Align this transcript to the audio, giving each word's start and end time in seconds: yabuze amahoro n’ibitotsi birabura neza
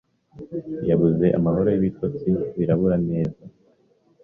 yabuze 0.89 1.25
amahoro 1.37 1.67
n’ibitotsi 1.71 2.29
birabura 2.57 2.97
neza 3.09 3.41